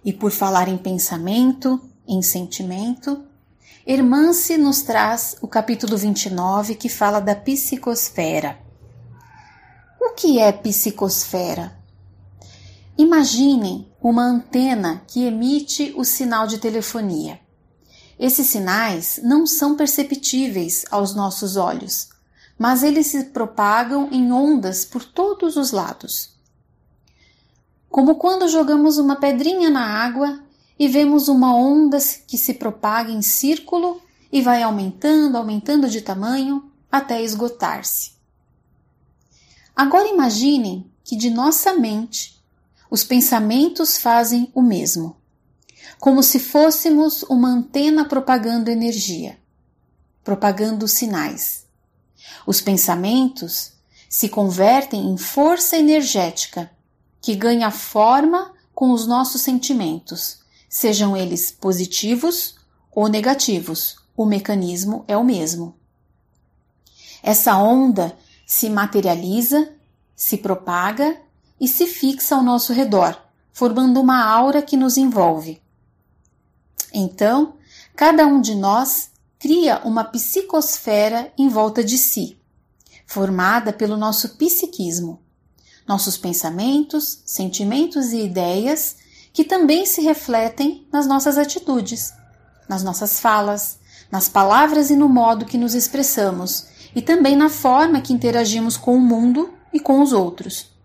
E 0.04 0.12
por 0.12 0.30
falar 0.30 0.68
em 0.68 0.76
pensamento, 0.76 1.80
em 2.06 2.22
sentimento, 2.22 3.24
Hermance 3.86 4.56
nos 4.56 4.82
traz 4.82 5.36
o 5.40 5.48
capítulo 5.48 5.96
29 5.96 6.74
que 6.74 6.88
fala 6.88 7.20
da 7.20 7.34
psicosfera. 7.34 8.58
O 10.00 10.14
que 10.14 10.38
é 10.38 10.52
psicosfera? 10.52 11.76
Imaginem 12.98 13.88
uma 14.08 14.22
antena 14.22 15.02
que 15.08 15.24
emite 15.24 15.92
o 15.96 16.04
sinal 16.04 16.46
de 16.46 16.58
telefonia. 16.58 17.40
Esses 18.16 18.46
sinais 18.46 19.18
não 19.20 19.44
são 19.44 19.74
perceptíveis 19.74 20.84
aos 20.92 21.12
nossos 21.12 21.56
olhos, 21.56 22.10
mas 22.56 22.84
eles 22.84 23.08
se 23.08 23.24
propagam 23.24 24.08
em 24.12 24.30
ondas 24.30 24.84
por 24.84 25.04
todos 25.04 25.56
os 25.56 25.72
lados. 25.72 26.36
Como 27.90 28.14
quando 28.14 28.46
jogamos 28.46 28.96
uma 28.96 29.16
pedrinha 29.16 29.70
na 29.70 29.84
água 29.84 30.40
e 30.78 30.86
vemos 30.86 31.26
uma 31.26 31.52
onda 31.52 31.98
que 32.28 32.38
se 32.38 32.54
propaga 32.54 33.10
em 33.10 33.22
círculo 33.22 34.00
e 34.30 34.40
vai 34.40 34.62
aumentando, 34.62 35.36
aumentando 35.36 35.90
de 35.90 36.00
tamanho 36.00 36.70
até 36.92 37.20
esgotar-se. 37.24 38.12
Agora 39.74 40.06
imaginem 40.06 40.88
que 41.02 41.16
de 41.16 41.28
nossa 41.28 41.74
mente 41.74 42.35
os 42.90 43.04
pensamentos 43.04 43.98
fazem 43.98 44.50
o 44.54 44.62
mesmo 44.62 45.16
como 45.98 46.22
se 46.22 46.38
fôssemos 46.38 47.22
uma 47.24 47.48
antena 47.48 48.04
propagando 48.04 48.70
energia, 48.70 49.38
propagando 50.22 50.86
sinais. 50.86 51.66
Os 52.46 52.60
pensamentos 52.60 53.72
se 54.08 54.28
convertem 54.28 55.10
em 55.10 55.16
força 55.16 55.76
energética 55.76 56.70
que 57.20 57.34
ganha 57.34 57.70
forma 57.70 58.54
com 58.74 58.92
os 58.92 59.06
nossos 59.06 59.40
sentimentos, 59.40 60.40
sejam 60.68 61.16
eles 61.16 61.50
positivos 61.50 62.56
ou 62.92 63.08
negativos. 63.08 63.96
O 64.16 64.24
mecanismo 64.24 65.04
é 65.08 65.16
o 65.16 65.24
mesmo. 65.24 65.74
Essa 67.22 67.56
onda 67.56 68.16
se 68.46 68.70
materializa, 68.70 69.72
se 70.14 70.38
propaga 70.38 71.20
e 71.60 71.66
se 71.66 71.86
fixa 71.86 72.36
ao 72.36 72.42
nosso 72.42 72.72
redor, 72.72 73.16
formando 73.52 74.00
uma 74.00 74.24
aura 74.24 74.62
que 74.62 74.76
nos 74.76 74.96
envolve. 74.96 75.60
Então, 76.92 77.54
cada 77.94 78.26
um 78.26 78.40
de 78.40 78.54
nós 78.54 79.10
cria 79.38 79.80
uma 79.84 80.04
psicosfera 80.04 81.32
em 81.38 81.48
volta 81.48 81.82
de 81.84 81.98
si, 81.98 82.38
formada 83.06 83.72
pelo 83.72 83.96
nosso 83.96 84.36
psiquismo, 84.36 85.20
nossos 85.86 86.16
pensamentos, 86.16 87.22
sentimentos 87.24 88.12
e 88.12 88.24
ideias 88.24 88.96
que 89.32 89.44
também 89.44 89.86
se 89.86 90.00
refletem 90.00 90.86
nas 90.90 91.06
nossas 91.06 91.38
atitudes, 91.38 92.12
nas 92.68 92.82
nossas 92.82 93.20
falas, 93.20 93.78
nas 94.10 94.28
palavras 94.28 94.90
e 94.90 94.96
no 94.96 95.08
modo 95.08 95.44
que 95.44 95.58
nos 95.58 95.74
expressamos, 95.74 96.66
e 96.94 97.02
também 97.02 97.36
na 97.36 97.48
forma 97.48 98.00
que 98.00 98.12
interagimos 98.12 98.76
com 98.76 98.96
o 98.96 99.00
mundo 99.00 99.52
e 99.72 99.78
com 99.78 100.00
os 100.00 100.12
outros. 100.12 100.75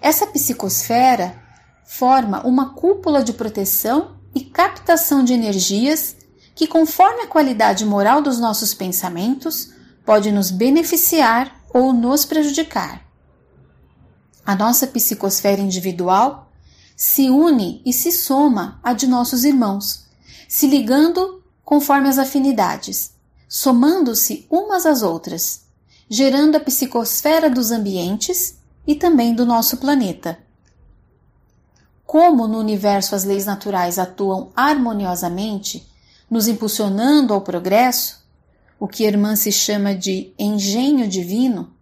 Essa 0.00 0.26
psicosfera 0.26 1.40
forma 1.84 2.46
uma 2.46 2.74
cúpula 2.74 3.22
de 3.22 3.32
proteção 3.32 4.16
e 4.34 4.40
captação 4.40 5.24
de 5.24 5.32
energias 5.32 6.16
que, 6.54 6.66
conforme 6.66 7.22
a 7.22 7.26
qualidade 7.26 7.84
moral 7.84 8.20
dos 8.20 8.38
nossos 8.38 8.74
pensamentos, 8.74 9.72
pode 10.04 10.30
nos 10.30 10.50
beneficiar 10.50 11.62
ou 11.72 11.92
nos 11.92 12.24
prejudicar. 12.24 13.02
A 14.44 14.54
nossa 14.54 14.86
psicosfera 14.86 15.60
individual 15.60 16.46
se 16.96 17.28
une 17.28 17.82
e 17.84 17.92
se 17.92 18.10
soma 18.10 18.80
à 18.82 18.94
de 18.94 19.06
nossos 19.06 19.44
irmãos, 19.44 20.06
se 20.48 20.66
ligando 20.66 21.42
conforme 21.62 22.08
as 22.08 22.16
afinidades, 22.16 23.12
somando-se 23.48 24.46
umas 24.50 24.86
às 24.86 25.02
outras, 25.02 25.66
gerando 26.08 26.56
a 26.56 26.60
psicosfera 26.60 27.50
dos 27.50 27.70
ambientes 27.70 28.55
e 28.86 28.94
também 28.94 29.34
do 29.34 29.44
nosso 29.44 29.78
planeta. 29.78 30.38
Como 32.06 32.46
no 32.46 32.58
universo 32.58 33.14
as 33.14 33.24
leis 33.24 33.44
naturais 33.44 33.98
atuam 33.98 34.50
harmoniosamente, 34.54 35.86
nos 36.30 36.46
impulsionando 36.46 37.34
ao 37.34 37.40
progresso, 37.40 38.24
o 38.78 38.86
que 38.86 39.04
Irmã 39.04 39.34
se 39.34 39.50
chama 39.50 39.94
de 39.94 40.32
engenho 40.38 41.08
divino, 41.08 41.72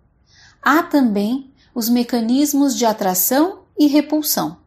há 0.63 0.83
também 0.83 1.53
os 1.75 1.89
mecanismos 1.89 2.77
de 2.77 2.87
atração 2.87 3.61
e 3.79 3.87
repulsão. 3.87 4.59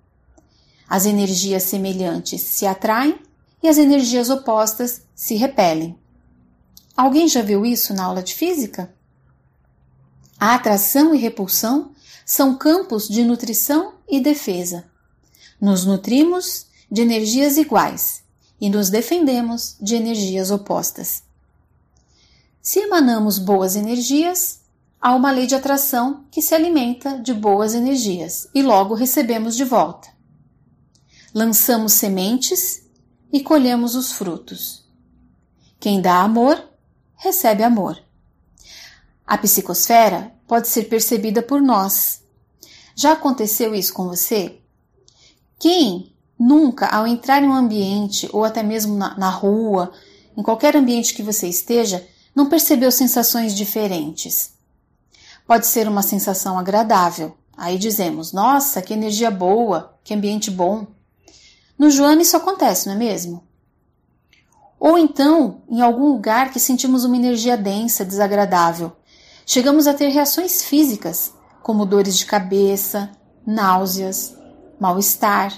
As 0.88 1.06
energias 1.06 1.64
semelhantes 1.64 2.42
se 2.42 2.66
atraem 2.66 3.20
e 3.62 3.68
as 3.68 3.78
energias 3.78 4.30
opostas 4.30 5.02
se 5.16 5.36
repelem. 5.36 5.98
Alguém 6.96 7.28
já 7.28 7.42
viu 7.42 7.66
isso 7.66 7.94
na 7.94 8.06
aula 8.06 8.22
de 8.22 8.34
física? 8.36 8.94
A 10.40 10.56
atração 10.56 11.16
e 11.16 11.18
repulsão 11.18 11.92
são 12.28 12.58
campos 12.58 13.08
de 13.08 13.24
nutrição 13.24 13.94
e 14.06 14.20
defesa. 14.20 14.84
Nos 15.62 15.86
nutrimos 15.86 16.68
de 16.92 17.02
energias 17.02 17.56
iguais 17.56 18.22
e 18.60 18.70
nos 18.70 18.90
defendemos 18.90 19.78
de 19.80 19.96
energias 19.96 20.52
opostas. 20.52 21.24
Se 22.62 22.80
emanamos 22.80 23.40
boas 23.40 23.78
energias, 23.78 24.60
há 25.00 25.16
uma 25.16 25.32
lei 25.32 25.48
de 25.48 25.56
atração 25.56 26.26
que 26.30 26.42
se 26.42 26.54
alimenta 26.54 27.18
de 27.18 27.34
boas 27.34 27.74
energias 27.74 28.50
e 28.54 28.62
logo 28.62 28.94
recebemos 28.94 29.56
de 29.56 29.64
volta. 29.64 30.10
Lançamos 31.34 31.94
sementes 31.94 32.84
e 33.32 33.42
colhemos 33.42 33.96
os 33.96 34.12
frutos. 34.12 34.86
Quem 35.80 36.02
dá 36.02 36.22
amor, 36.22 36.62
recebe 37.16 37.64
amor. 37.64 37.98
A 39.26 39.38
psicosfera 39.38 40.37
pode 40.48 40.70
ser 40.70 40.84
percebida 40.84 41.42
por 41.42 41.62
nós. 41.62 42.22
Já 42.96 43.12
aconteceu 43.12 43.76
isso 43.76 43.94
com 43.94 44.08
você? 44.08 44.60
Quem 45.60 46.16
nunca, 46.40 46.88
ao 46.88 47.06
entrar 47.06 47.44
em 47.44 47.48
um 47.48 47.54
ambiente 47.54 48.30
ou 48.32 48.44
até 48.44 48.64
mesmo 48.64 48.96
na, 48.96 49.18
na 49.18 49.30
rua, 49.30 49.92
em 50.36 50.42
qualquer 50.42 50.76
ambiente 50.76 51.14
que 51.14 51.22
você 51.22 51.48
esteja, 51.48 52.08
não 52.34 52.48
percebeu 52.48 52.92
sensações 52.92 53.54
diferentes? 53.54 54.54
Pode 55.46 55.68
ser 55.68 55.88
uma 55.88 56.02
sensação 56.02 56.58
agradável. 56.58 57.36
Aí 57.56 57.78
dizemos: 57.78 58.32
Nossa, 58.32 58.82
que 58.82 58.94
energia 58.94 59.32
boa, 59.32 59.98
que 60.04 60.14
ambiente 60.14 60.52
bom. 60.52 60.88
No 61.78 61.90
Joana 61.90 62.22
isso 62.22 62.38
acontece, 62.38 62.88
não 62.88 62.96
é 62.96 62.98
mesmo? 62.98 63.44
Ou 64.80 64.98
então, 64.98 65.62
em 65.70 65.82
algum 65.82 66.08
lugar 66.08 66.52
que 66.52 66.60
sentimos 66.60 67.04
uma 67.04 67.16
energia 67.16 67.58
densa, 67.58 68.06
desagradável, 68.06 68.92
chegamos 69.48 69.88
a 69.88 69.94
ter 69.94 70.10
reações 70.10 70.62
físicas, 70.62 71.34
como 71.64 71.86
dores 71.86 72.18
de 72.18 72.26
cabeça, 72.26 73.10
náuseas, 73.46 74.38
mal-estar 74.78 75.54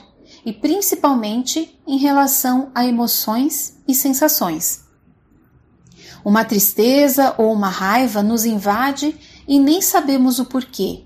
e 0.46 0.54
principalmente 0.54 1.82
em 1.88 1.98
relação 1.98 2.72
a 2.76 2.86
emoções 2.86 3.82
e 3.88 3.96
sensações. 3.96 4.88
Uma 6.24 6.46
tristeza 6.46 7.34
ou 7.38 7.52
uma 7.52 7.70
raiva 7.70 8.22
nos 8.22 8.46
invade 8.46 9.18
e 9.48 9.60
nem 9.60 9.82
sabemos 9.82 10.38
o 10.38 10.46
porquê. 10.46 11.06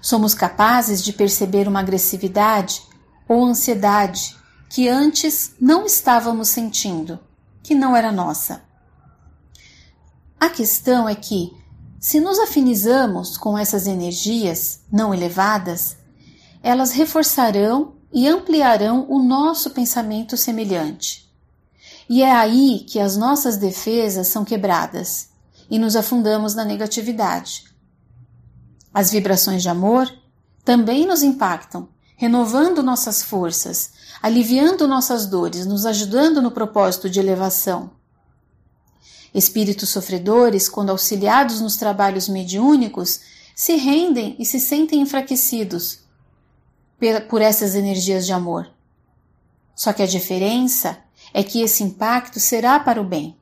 Somos 0.00 0.32
capazes 0.32 1.04
de 1.04 1.12
perceber 1.12 1.68
uma 1.68 1.80
agressividade 1.80 2.82
ou 3.28 3.44
ansiedade 3.44 4.34
que 4.70 4.88
antes 4.88 5.54
não 5.60 5.84
estávamos 5.84 6.48
sentindo, 6.48 7.20
que 7.62 7.74
não 7.74 7.94
era 7.94 8.10
nossa. 8.10 8.62
A 10.40 10.48
questão 10.48 11.08
é 11.08 11.14
que, 11.14 11.52
se 12.02 12.18
nos 12.18 12.40
afinizamos 12.40 13.38
com 13.38 13.56
essas 13.56 13.86
energias 13.86 14.80
não 14.90 15.14
elevadas, 15.14 15.96
elas 16.60 16.90
reforçarão 16.90 17.94
e 18.12 18.26
ampliarão 18.26 19.06
o 19.08 19.22
nosso 19.22 19.70
pensamento 19.70 20.36
semelhante. 20.36 21.32
E 22.10 22.24
é 22.24 22.32
aí 22.32 22.80
que 22.80 22.98
as 22.98 23.16
nossas 23.16 23.56
defesas 23.56 24.26
são 24.26 24.44
quebradas 24.44 25.28
e 25.70 25.78
nos 25.78 25.94
afundamos 25.94 26.56
na 26.56 26.64
negatividade. 26.64 27.66
As 28.92 29.12
vibrações 29.12 29.62
de 29.62 29.68
amor 29.68 30.12
também 30.64 31.06
nos 31.06 31.22
impactam, 31.22 31.88
renovando 32.16 32.82
nossas 32.82 33.22
forças, 33.22 33.92
aliviando 34.20 34.88
nossas 34.88 35.24
dores, 35.24 35.64
nos 35.66 35.86
ajudando 35.86 36.42
no 36.42 36.50
propósito 36.50 37.08
de 37.08 37.20
elevação. 37.20 37.92
Espíritos 39.34 39.88
sofredores, 39.88 40.68
quando 40.68 40.90
auxiliados 40.90 41.60
nos 41.60 41.76
trabalhos 41.76 42.28
mediúnicos, 42.28 43.20
se 43.54 43.76
rendem 43.76 44.36
e 44.38 44.44
se 44.44 44.60
sentem 44.60 45.00
enfraquecidos 45.00 46.00
por 47.28 47.42
essas 47.42 47.74
energias 47.74 48.26
de 48.26 48.32
amor. 48.32 48.70
Só 49.74 49.92
que 49.92 50.02
a 50.02 50.06
diferença 50.06 50.98
é 51.32 51.42
que 51.42 51.62
esse 51.62 51.82
impacto 51.82 52.38
será 52.38 52.78
para 52.78 53.00
o 53.00 53.04
bem. 53.04 53.36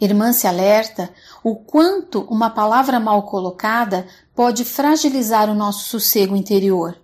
Irmã 0.00 0.32
se 0.32 0.46
alerta 0.46 1.10
o 1.42 1.54
quanto 1.54 2.22
uma 2.22 2.50
palavra 2.50 2.98
mal 2.98 3.22
colocada 3.24 4.06
pode 4.34 4.64
fragilizar 4.64 5.48
o 5.48 5.54
nosso 5.54 5.88
sossego 5.88 6.34
interior. 6.34 7.00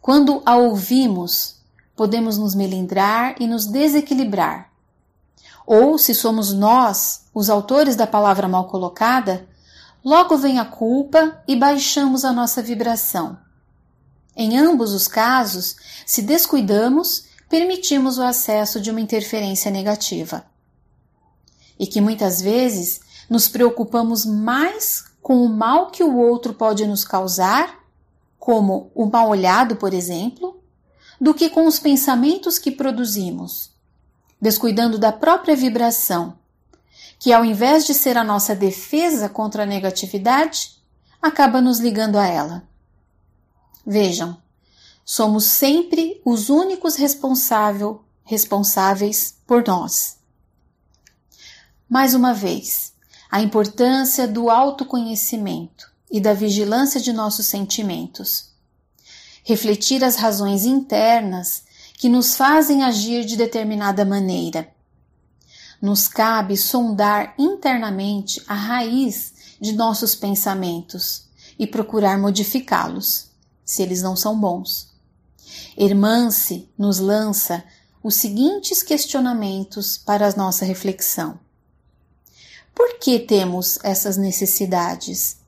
Quando 0.00 0.42
a 0.44 0.56
ouvimos, 0.56 1.62
podemos 1.94 2.36
nos 2.36 2.54
melindrar 2.54 3.36
e 3.40 3.46
nos 3.46 3.66
desequilibrar. 3.66 4.73
Ou, 5.66 5.98
se 5.98 6.14
somos 6.14 6.52
nós 6.52 7.24
os 7.34 7.48
autores 7.50 7.96
da 7.96 8.06
palavra 8.06 8.46
mal 8.46 8.68
colocada, 8.68 9.48
logo 10.04 10.36
vem 10.36 10.58
a 10.58 10.64
culpa 10.64 11.42
e 11.48 11.56
baixamos 11.56 12.24
a 12.24 12.32
nossa 12.32 12.62
vibração. 12.62 13.38
Em 14.36 14.58
ambos 14.58 14.92
os 14.92 15.08
casos, 15.08 15.76
se 16.04 16.20
descuidamos, 16.22 17.26
permitimos 17.48 18.18
o 18.18 18.22
acesso 18.22 18.80
de 18.80 18.90
uma 18.90 19.00
interferência 19.00 19.70
negativa. 19.70 20.44
E 21.78 21.86
que 21.86 22.00
muitas 22.00 22.42
vezes 22.42 23.00
nos 23.28 23.48
preocupamos 23.48 24.24
mais 24.24 25.04
com 25.22 25.44
o 25.44 25.48
mal 25.48 25.90
que 25.90 26.02
o 26.04 26.16
outro 26.16 26.52
pode 26.52 26.86
nos 26.86 27.04
causar, 27.04 27.82
como 28.38 28.90
o 28.94 29.06
mal 29.06 29.30
olhado, 29.30 29.76
por 29.76 29.94
exemplo, 29.94 30.62
do 31.20 31.32
que 31.32 31.48
com 31.48 31.66
os 31.66 31.78
pensamentos 31.78 32.58
que 32.58 32.70
produzimos, 32.70 33.73
descuidando 34.44 34.98
da 34.98 35.10
própria 35.10 35.56
vibração, 35.56 36.38
que 37.18 37.32
ao 37.32 37.46
invés 37.46 37.86
de 37.86 37.94
ser 37.94 38.18
a 38.18 38.22
nossa 38.22 38.54
defesa 38.54 39.26
contra 39.26 39.62
a 39.62 39.66
negatividade, 39.66 40.72
acaba 41.22 41.62
nos 41.62 41.78
ligando 41.78 42.18
a 42.18 42.26
ela. 42.26 42.62
Vejam, 43.86 44.36
somos 45.02 45.44
sempre 45.44 46.20
os 46.26 46.50
únicos 46.50 46.94
responsável, 46.94 48.04
responsáveis 48.22 49.34
por 49.46 49.66
nós. 49.66 50.18
Mais 51.88 52.12
uma 52.12 52.34
vez, 52.34 52.92
a 53.30 53.40
importância 53.40 54.28
do 54.28 54.50
autoconhecimento 54.50 55.90
e 56.10 56.20
da 56.20 56.34
vigilância 56.34 57.00
de 57.00 57.14
nossos 57.14 57.46
sentimentos. 57.46 58.50
Refletir 59.42 60.04
as 60.04 60.16
razões 60.16 60.66
internas 60.66 61.63
que 61.96 62.08
nos 62.08 62.36
fazem 62.36 62.82
agir 62.82 63.24
de 63.24 63.36
determinada 63.36 64.04
maneira. 64.04 64.68
Nos 65.80 66.08
cabe 66.08 66.56
sondar 66.56 67.34
internamente 67.38 68.42
a 68.46 68.54
raiz 68.54 69.32
de 69.60 69.72
nossos 69.72 70.14
pensamentos 70.14 71.24
e 71.58 71.66
procurar 71.66 72.18
modificá-los. 72.18 73.32
se 73.64 73.82
eles 73.82 74.02
não 74.02 74.14
são 74.14 74.38
bons. 74.38 74.92
Irmã-se 75.74 76.68
nos 76.76 76.98
lança 76.98 77.64
os 78.02 78.16
seguintes 78.16 78.82
questionamentos 78.82 79.96
para 79.96 80.28
a 80.28 80.36
nossa 80.36 80.66
reflexão. 80.66 81.40
Por 82.74 82.98
que 82.98 83.18
temos 83.18 83.78
essas 83.82 84.18
necessidades? 84.18 85.38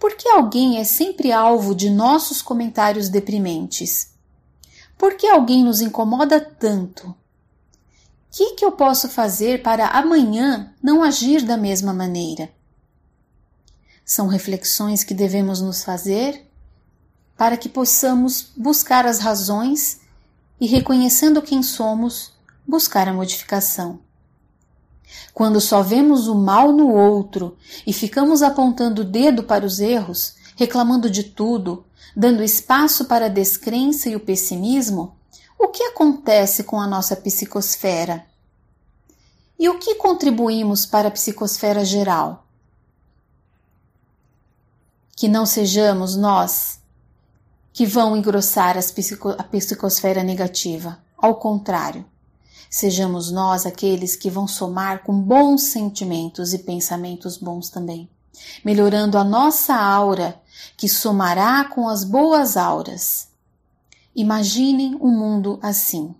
Por 0.00 0.16
que 0.16 0.28
alguém 0.28 0.78
é 0.78 0.84
sempre 0.84 1.30
alvo 1.30 1.74
de 1.74 1.90
nossos 1.90 2.42
comentários 2.42 3.08
deprimentes? 3.08 4.13
Por 4.96 5.14
que 5.16 5.26
alguém 5.26 5.64
nos 5.64 5.80
incomoda 5.80 6.40
tanto? 6.40 7.08
O 7.08 7.16
que, 8.30 8.54
que 8.54 8.64
eu 8.64 8.72
posso 8.72 9.08
fazer 9.08 9.62
para 9.62 9.88
amanhã 9.88 10.72
não 10.82 11.02
agir 11.02 11.42
da 11.42 11.56
mesma 11.56 11.92
maneira? 11.92 12.50
São 14.04 14.26
reflexões 14.26 15.04
que 15.04 15.14
devemos 15.14 15.60
nos 15.60 15.84
fazer 15.84 16.46
para 17.36 17.56
que 17.56 17.68
possamos 17.68 18.52
buscar 18.56 19.06
as 19.06 19.18
razões 19.18 20.00
e, 20.60 20.66
reconhecendo 20.66 21.42
quem 21.42 21.62
somos, 21.62 22.32
buscar 22.66 23.08
a 23.08 23.12
modificação. 23.12 24.00
Quando 25.32 25.60
só 25.60 25.82
vemos 25.82 26.28
o 26.28 26.34
mal 26.34 26.72
no 26.72 26.88
outro 26.92 27.56
e 27.86 27.92
ficamos 27.92 28.42
apontando 28.42 29.02
o 29.02 29.04
dedo 29.04 29.42
para 29.42 29.66
os 29.66 29.80
erros, 29.80 30.36
reclamando 30.56 31.10
de 31.10 31.24
tudo, 31.24 31.84
dando 32.16 32.42
espaço 32.42 33.06
para 33.06 33.26
a 33.26 33.30
descrença 33.30 34.08
e 34.08 34.16
o 34.16 34.20
pessimismo, 34.20 35.16
o 35.58 35.68
que 35.68 35.82
acontece 35.82 36.64
com 36.64 36.80
a 36.80 36.86
nossa 36.86 37.16
psicosfera? 37.16 38.24
E 39.58 39.68
o 39.68 39.78
que 39.78 39.94
contribuímos 39.94 40.84
para 40.84 41.08
a 41.08 41.10
psicosfera 41.10 41.84
geral? 41.84 42.46
Que 45.16 45.28
não 45.28 45.46
sejamos 45.46 46.16
nós 46.16 46.80
que 47.72 47.86
vão 47.86 48.16
engrossar 48.16 48.76
psico 48.92 49.30
a 49.30 49.42
psicosfera 49.42 50.22
negativa. 50.22 50.98
Ao 51.16 51.34
contrário, 51.34 52.04
sejamos 52.70 53.32
nós 53.32 53.66
aqueles 53.66 54.14
que 54.14 54.30
vão 54.30 54.46
somar 54.46 55.02
com 55.02 55.20
bons 55.20 55.62
sentimentos 55.62 56.52
e 56.52 56.58
pensamentos 56.58 57.36
bons 57.36 57.70
também, 57.70 58.08
melhorando 58.64 59.18
a 59.18 59.24
nossa 59.24 59.74
aura, 59.74 60.40
que 60.76 60.88
somará 60.88 61.64
com 61.64 61.88
as 61.88 62.04
boas 62.04 62.56
auras. 62.56 63.28
Imaginem 64.14 64.94
um 64.96 65.10
mundo 65.10 65.58
assim. 65.62 66.14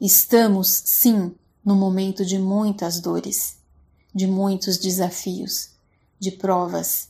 Estamos, 0.00 0.68
sim, 0.84 1.34
no 1.64 1.74
momento 1.74 2.24
de 2.24 2.38
muitas 2.38 3.00
dores, 3.00 3.56
de 4.14 4.26
muitos 4.26 4.78
desafios, 4.78 5.70
de 6.18 6.30
provas, 6.30 7.08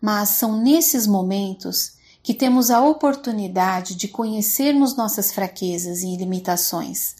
mas 0.00 0.30
são 0.30 0.60
nesses 0.60 1.06
momentos 1.06 1.94
que 2.22 2.34
temos 2.34 2.70
a 2.70 2.80
oportunidade 2.80 3.94
de 3.94 4.08
conhecermos 4.08 4.96
nossas 4.96 5.32
fraquezas 5.32 6.02
e 6.02 6.16
limitações, 6.16 7.16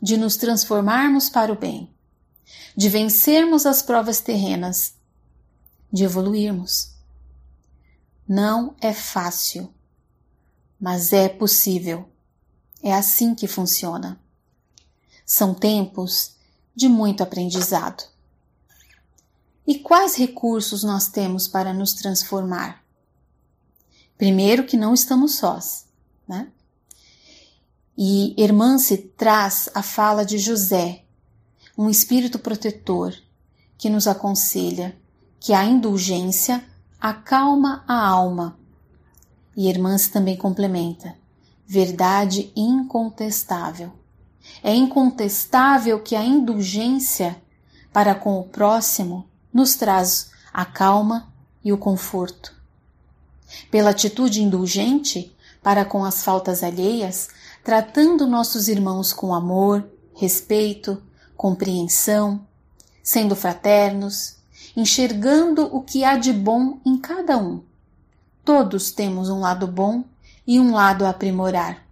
de 0.00 0.16
nos 0.16 0.36
transformarmos 0.36 1.28
para 1.28 1.52
o 1.52 1.56
bem, 1.56 1.90
de 2.76 2.88
vencermos 2.88 3.66
as 3.66 3.82
provas 3.82 4.20
terrenas, 4.20 4.94
de 5.92 6.04
evoluirmos. 6.04 6.92
Não 8.28 8.74
é 8.80 8.92
fácil, 8.92 9.72
mas 10.80 11.12
é 11.12 11.28
possível. 11.28 12.08
É 12.82 12.92
assim 12.92 13.34
que 13.34 13.46
funciona. 13.46 14.20
São 15.24 15.54
tempos 15.54 16.36
de 16.74 16.88
muito 16.88 17.22
aprendizado. 17.22 18.04
E 19.66 19.78
quais 19.78 20.14
recursos 20.14 20.84
nós 20.84 21.08
temos 21.08 21.48
para 21.48 21.72
nos 21.72 21.94
transformar? 21.94 22.84
Primeiro, 24.16 24.64
que 24.64 24.76
não 24.76 24.94
estamos 24.94 25.34
sós, 25.34 25.86
né? 26.28 26.50
E 27.98 28.34
Hermance 28.36 28.96
traz 28.96 29.68
a 29.74 29.82
fala 29.82 30.24
de 30.24 30.38
José, 30.38 31.04
um 31.76 31.88
espírito 31.88 32.38
protetor 32.38 33.14
que 33.78 33.90
nos 33.90 34.06
aconselha 34.06 34.96
que 35.46 35.54
a 35.54 35.64
indulgência 35.64 36.64
acalma 37.00 37.84
a 37.86 38.04
alma. 38.04 38.58
E 39.56 39.70
Hermance 39.70 40.10
também 40.10 40.36
complementa: 40.36 41.14
verdade 41.64 42.50
incontestável. 42.56 43.92
É 44.60 44.74
incontestável 44.74 46.00
que 46.00 46.16
a 46.16 46.24
indulgência 46.24 47.40
para 47.92 48.12
com 48.12 48.40
o 48.40 48.42
próximo 48.42 49.24
nos 49.54 49.76
traz 49.76 50.32
a 50.52 50.64
calma 50.64 51.32
e 51.62 51.72
o 51.72 51.78
conforto. 51.78 52.52
Pela 53.70 53.90
atitude 53.90 54.42
indulgente 54.42 55.32
para 55.62 55.84
com 55.84 56.04
as 56.04 56.24
faltas 56.24 56.64
alheias, 56.64 57.28
tratando 57.62 58.26
nossos 58.26 58.66
irmãos 58.66 59.12
com 59.12 59.32
amor, 59.32 59.88
respeito, 60.12 61.00
compreensão, 61.36 62.44
sendo 63.00 63.36
fraternos, 63.36 64.35
enxergando 64.76 65.74
o 65.74 65.80
que 65.80 66.04
há 66.04 66.16
de 66.16 66.32
bom 66.32 66.78
em 66.84 66.98
cada 66.98 67.38
um. 67.38 67.62
Todos 68.44 68.90
temos 68.90 69.30
um 69.30 69.40
lado 69.40 69.66
bom 69.66 70.04
e 70.46 70.60
um 70.60 70.72
lado 70.72 71.06
a 71.06 71.10
aprimorar. 71.10 71.84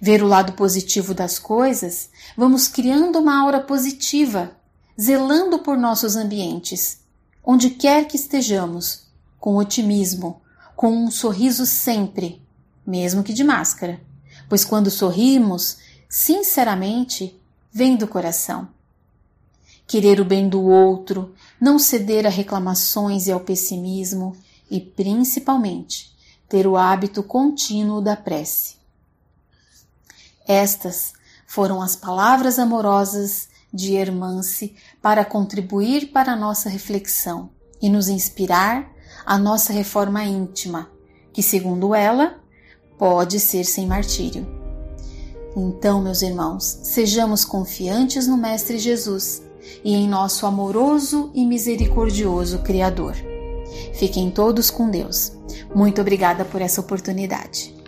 Ver 0.00 0.22
o 0.22 0.26
lado 0.26 0.54
positivo 0.54 1.12
das 1.12 1.38
coisas, 1.38 2.08
vamos 2.36 2.66
criando 2.66 3.18
uma 3.18 3.38
aura 3.38 3.60
positiva 3.60 4.56
zelando 5.00 5.58
por 5.60 5.78
nossos 5.78 6.16
ambientes, 6.16 7.00
onde 7.44 7.70
quer 7.70 8.06
que 8.06 8.16
estejamos, 8.16 9.06
com 9.38 9.56
otimismo, 9.56 10.42
com 10.76 10.92
um 10.92 11.10
sorriso 11.10 11.64
sempre, 11.64 12.42
mesmo 12.86 13.22
que 13.22 13.32
de 13.32 13.44
máscara, 13.44 14.00
pois 14.48 14.64
quando 14.64 14.90
sorrimos, 14.90 15.78
sinceramente, 16.08 17.40
vem 17.72 17.96
do 17.96 18.06
coração. 18.06 18.68
Querer 19.90 20.20
o 20.20 20.24
bem 20.24 20.48
do 20.48 20.62
outro, 20.62 21.34
não 21.60 21.76
ceder 21.76 22.24
a 22.24 22.30
reclamações 22.30 23.26
e 23.26 23.32
ao 23.32 23.40
pessimismo 23.40 24.36
e, 24.70 24.78
principalmente, 24.80 26.14
ter 26.48 26.64
o 26.64 26.76
hábito 26.76 27.24
contínuo 27.24 28.00
da 28.00 28.14
prece. 28.14 28.76
Estas 30.46 31.12
foram 31.44 31.82
as 31.82 31.96
palavras 31.96 32.56
amorosas 32.56 33.48
de 33.74 33.96
Hermance 33.96 34.76
para 35.02 35.24
contribuir 35.24 36.12
para 36.12 36.34
a 36.34 36.36
nossa 36.36 36.68
reflexão 36.68 37.50
e 37.82 37.88
nos 37.88 38.08
inspirar 38.08 38.88
a 39.26 39.36
nossa 39.36 39.72
reforma 39.72 40.22
íntima, 40.22 40.88
que, 41.32 41.42
segundo 41.42 41.96
ela, 41.96 42.38
pode 42.96 43.40
ser 43.40 43.64
sem 43.64 43.88
martírio. 43.88 44.46
Então, 45.56 46.00
meus 46.00 46.22
irmãos, 46.22 46.78
sejamos 46.84 47.44
confiantes 47.44 48.28
no 48.28 48.36
Mestre 48.36 48.78
Jesus 48.78 49.49
e 49.84 49.94
em 49.94 50.08
nosso 50.08 50.46
amoroso 50.46 51.30
e 51.34 51.44
misericordioso 51.44 52.58
Criador. 52.60 53.14
Fiquem 53.94 54.30
todos 54.30 54.70
com 54.70 54.90
Deus. 54.90 55.32
Muito 55.74 56.00
obrigada 56.00 56.44
por 56.44 56.60
essa 56.60 56.80
oportunidade. 56.80 57.79